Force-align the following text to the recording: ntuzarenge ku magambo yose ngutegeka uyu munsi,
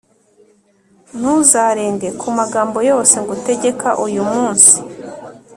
ntuzarenge 1.17 2.07
ku 2.19 2.27
magambo 2.37 2.77
yose 2.89 3.15
ngutegeka 3.23 3.89
uyu 4.05 4.23
munsi, 4.31 4.73